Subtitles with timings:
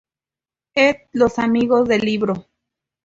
[0.73, 2.47] Ed Los Amigos del Libro.